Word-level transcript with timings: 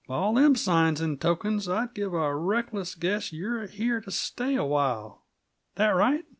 By 0.07 0.15
all 0.15 0.33
them 0.33 0.55
signs 0.55 0.99
and 0.99 1.21
tokens, 1.21 1.69
I 1.69 1.85
give 1.93 2.11
a 2.15 2.35
reckless 2.35 2.95
guess 2.95 3.31
you're 3.31 3.67
here 3.67 4.01
t' 4.01 4.09
stay 4.09 4.55
a 4.55 4.63
while. 4.65 5.25
That 5.75 5.89
right?" 5.91 6.25